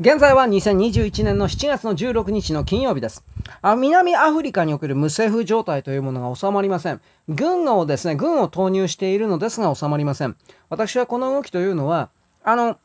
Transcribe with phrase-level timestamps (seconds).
[0.00, 3.22] 現在は2021年の7月の16日の金曜日です
[3.62, 3.76] あ。
[3.76, 7.00] 南アフリカにおける無政府状態というものが収まりません。
[7.28, 10.36] 軍をですね、軍を投入しているのですが収まりません。
[10.68, 12.10] 私はこの動きというのは、
[12.42, 12.76] あの、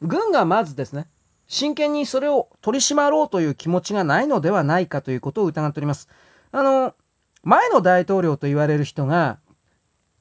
[0.00, 1.06] 軍がまずですね、
[1.46, 6.08] 真剣にそれを取り締まろうという気持ちがないのではないかということを疑っております。
[6.50, 6.94] あの、
[7.42, 9.38] 前の大統領と言われる人が、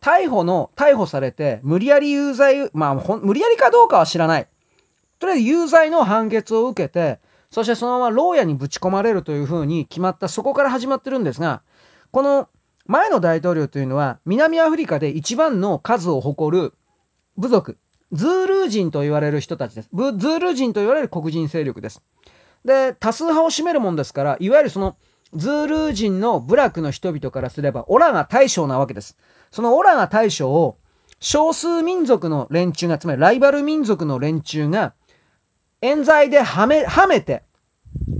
[0.01, 4.47] 逮捕の、逮捕されて、無理やり有罪、まあ、無理やりかどうかは知らない。
[5.23, 11.61] とりあえず有罪の判決を受けて、そしてそのまま牢屋にぶち込まれるというふうに決まった、そこから始まってるんですが、
[12.11, 12.49] この
[12.87, 16.73] 前の大統領というのは、南アフリカで一番の数を誇る
[17.37, 17.77] 部族、
[18.11, 19.89] ズールー人と言われる人たちです。
[19.93, 22.01] ズールー人と言われる黒人勢力です。
[22.65, 24.97] で、多数派を占めるもんですから、いわゆるその、
[25.33, 29.17] ズールー人の部落の人々からすれば、オラが大将なわけです。
[29.51, 30.75] そのオラが大将を、
[31.21, 34.93] 少数民族の連中が、つまりライバル民族の連中が、
[35.83, 37.43] 冤罪ではめ、はめて、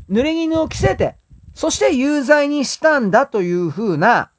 [0.09, 1.15] 濡れ衣を着せて、
[1.53, 4.31] そして有罪にしたんだというふうな、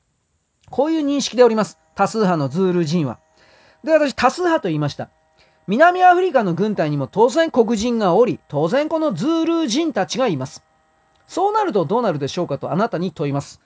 [0.68, 1.78] こういう認識でおります。
[1.94, 3.18] 多数派のズール人は。
[3.82, 5.08] で、私、多数派と言いました。
[5.66, 10.62] 南アフリカの軍隊にも当然黒人がおり、当然このズール人たちがいます。
[11.26, 13.62] そうなるとどうなるでしょうかとあなたに問います。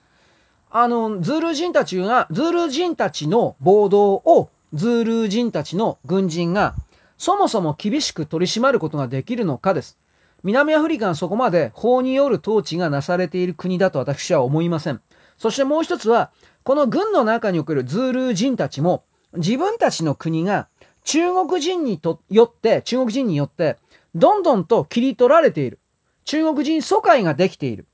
[0.69, 6.75] あの、ズール人たちが、ズール人たちの暴動を、ズール人たちの軍人が
[7.19, 9.99] そもそも厳しく取り締まることができるのかです。
[10.41, 15.01] 南アフリカはそこまで法による統治がなされている国だと私は思いません。
[15.37, 16.31] そしてもう一つは、
[16.63, 19.03] この軍の中におけるズールー人たちも、
[19.33, 20.69] 自分たちの国が
[21.03, 23.75] 中国人にとよって、中国人によって、
[24.15, 25.79] どんどんと切り取られている。
[26.23, 27.85] 中国人疎開ができている。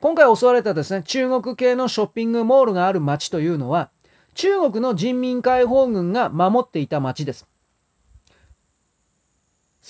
[0.00, 3.90] 今回襲われたですね、中国系のショッピングモールがある町というのは、
[4.34, 7.46] 中国の人民解放軍が守っていた町です。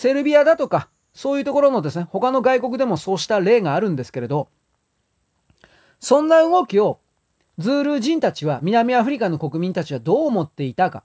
[0.03, 4.49] セルビアだとか、そういうところのですね、他の外国でもそうした例があるんですけれど、
[6.01, 6.99] そんな動きを
[7.59, 11.05] ズール人たちは、南アフリカの国民たちはどう思っていたか。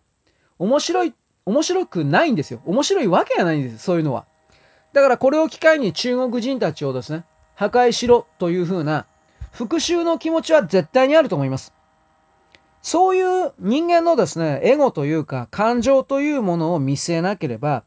[0.57, 1.13] 面白い、
[1.46, 2.59] 面白くないんですよ。
[2.66, 3.78] 面白いわけがないんです。
[3.78, 4.25] そういうのは。
[4.94, 9.06] だからこれを機会に中国人たちをですね、破壊しろというふうな
[9.52, 11.72] 復讐の気持ちは絶対にあると思います。
[12.81, 17.84] そういう人間のですね、エゴというか感情というものを見据えなければ、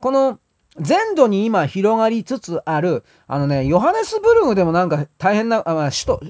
[0.00, 0.38] この
[0.80, 6.20] 全土に今広がりつつある、あのね、ヨハネスブルグでもなんか大変な、あ、まあ、首都、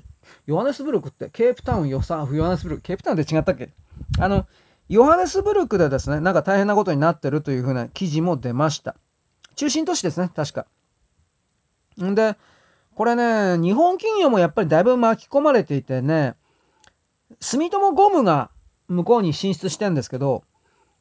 [0.47, 3.71] ヨハネスブルクって、ケープタウン、ヨサヨハネスブルク、ケープタウンって違ったっけ？
[4.19, 4.47] あの、
[4.89, 8.97] ヨハネスブルクでですね、なんか大変なことになってるというふうな記事も出ました。
[9.57, 10.67] 中心都市ですね、確か。
[12.03, 12.37] んで、
[12.95, 16.35] これね、日本企業もやっぱりだいぶ巻き込まれていてね、
[17.41, 18.51] 住友ゴムが
[18.89, 20.45] 向こうに進出してんですけど、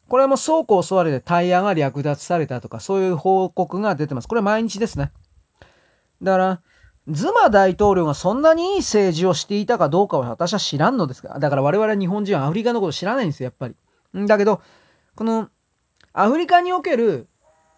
[0.10, 4.28] これも倉庫を襲われてタイヤが略奪されたとか、そういう報告が出てます。
[4.28, 5.12] これ毎日ですね。
[6.22, 6.62] だから、
[7.08, 13.76] ズマ大統領がそんなにいい政治をしていたかどうかは私は知らんのですが、だから我々日本人はアフリカのこと知らないんですよ、やっぱり。
[14.28, 14.62] だけど、
[15.16, 15.50] この
[16.14, 17.28] アフリカにおける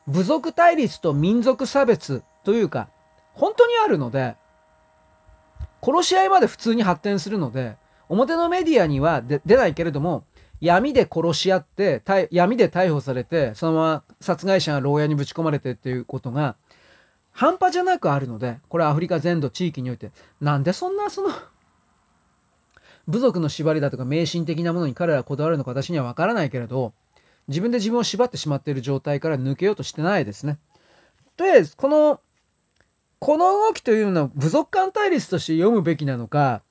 [0.07, 2.89] 部族対立と民族差別というか、
[3.33, 4.35] 本当にあるので、
[5.81, 7.77] 殺し合いまで普通に発展するので、
[8.09, 10.25] 表のメディアには出ないけれども、
[10.61, 12.01] 闇で殺し合って、
[12.31, 16.55] 闇で逮捕されて、そのまま殺害者が牢屋にぶち込まれてっていうことが、
[17.31, 21.29] 半端じゃなくあるので、これアフリカ全土地域において、なんでそんなその
[23.07, 26.93] 部族の縛りだとか迷信的なものに彼らはこだわるのか私にはわからないけれど、
[27.47, 30.57] 自分で自分を縛ってしまっている状態から抜けようとしてないですね。
[31.37, 32.19] とりあえず、この、
[33.19, 36.63] この動きというのは部族間対立として読むべきなのか、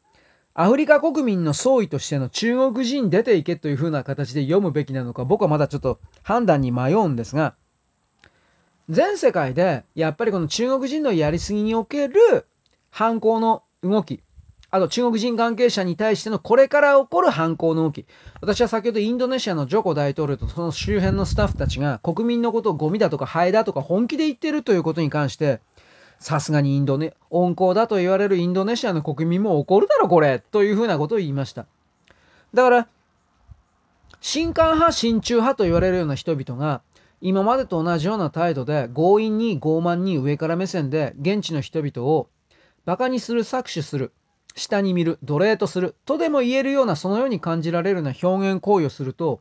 [0.56, 7.56] アフリカ国民の総意としての中国人出ていけという風な形で読むべきなのか、僕はまだちょっと判断に迷うんですが、
[8.88, 12.46] 全世界でやっぱりこの中国人のやりすぎにおける
[12.90, 14.22] 犯行の動き、
[14.70, 18.06] あと中国人関係者に対してのこれから起こる犯行の動き。
[18.40, 25.60] 私は先ほどインドネシアのジョコ大統領とその周辺のスタッフたちが国民のことをゴミだとかハエだとか本気で言ってるということに関して、
[26.24, 31.66] さすがにインドネ、温厚だと言われるインドネシアの国民も怒るだろ、これというふうなことを言いました。
[32.54, 32.88] だから、
[34.22, 36.80] 新韓派、親中派と言われるような人々が、
[37.20, 42.30] 今までと同じような態度で強引に傲慢に上から目線で現地の人々を
[42.86, 44.12] 馬鹿にする搾取する
[44.54, 49.40] 下に見る奴隷とするとでも言えるようなそのように感じられるような表現行為をすると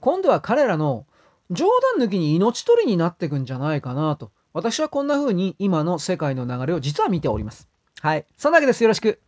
[0.00, 1.06] 今度は彼らの
[1.50, 7.68] 冗談抜きに命取りになっていくんじゃないかなと私はこんな風に今の世界の流れを実は見ております。
[8.00, 8.26] はい。
[8.36, 8.82] そんなわけです。
[8.82, 9.20] よろしく。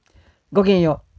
[0.53, 1.12] ごきげんよう。